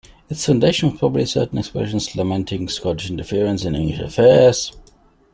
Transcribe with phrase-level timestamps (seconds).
[0.29, 4.75] Its foundation was probably certain expressions lamenting Scottish interference in English affairs.